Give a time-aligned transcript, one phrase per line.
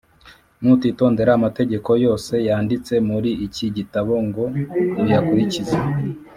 [0.61, 4.43] Nutitondera amategeko yose yanditse muri iki gitabo ngo
[5.03, 5.77] uyakurikize,